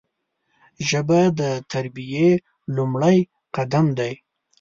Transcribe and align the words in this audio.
ژبه 0.89 1.19
د 1.39 1.41
تربیې 1.71 2.29
لومړی 2.75 3.17
قدم 3.55 3.85
دی 3.99 4.13